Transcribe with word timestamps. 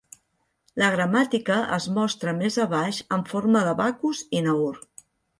La 0.83 0.87
gramàtica 0.93 1.57
es 1.77 1.85
mostra 1.97 2.33
més 2.39 2.57
abaix 2.63 3.01
en 3.17 3.25
forma 3.33 3.61
de 3.67 3.75
Backus 3.83 4.23
i 4.39 4.41
Naur. 4.47 4.71